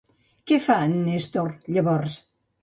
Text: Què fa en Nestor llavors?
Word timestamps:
Què 0.51 0.57
fa 0.67 0.77
en 0.85 0.95
Nestor 1.09 1.53
llavors? 1.77 2.17